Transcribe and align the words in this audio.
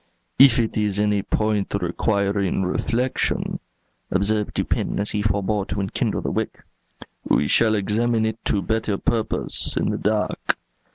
"If 0.39 0.57
it 0.57 0.77
is 0.77 0.97
any 0.99 1.21
point 1.21 1.75
requiring 1.79 2.63
reflection," 2.63 3.59
observed 4.09 4.55
Dupin, 4.55 4.99
as 4.99 5.11
he 5.11 5.21
forbore 5.21 5.67
to 5.67 5.75
enkindle 5.79 6.21
the 6.21 6.31
wick, 6.31 6.63
"we 7.23 7.47
shall 7.47 7.75
examine 7.75 8.25
it 8.25 8.43
to 8.45 8.63
better 8.63 8.97
purpose 8.97 9.77
in 9.77 9.91
the 9.91 9.99
dark." 9.99 10.57